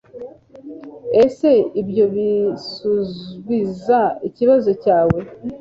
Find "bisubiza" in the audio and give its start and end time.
2.13-3.99